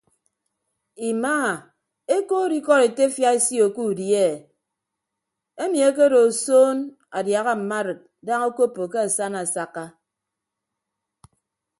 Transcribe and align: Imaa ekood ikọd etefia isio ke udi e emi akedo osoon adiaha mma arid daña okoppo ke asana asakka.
Imaa 1.09 1.51
ekood 2.15 2.51
ikọd 2.59 2.81
etefia 2.89 3.29
isio 3.39 3.65
ke 3.75 3.81
udi 3.89 4.07
e 4.27 4.29
emi 5.63 5.79
akedo 5.89 6.17
osoon 6.29 6.77
adiaha 7.17 7.53
mma 7.59 7.77
arid 7.81 7.99
daña 8.25 8.45
okoppo 8.49 8.83
ke 8.91 8.99
asana 9.05 9.39
asakka. 9.45 9.85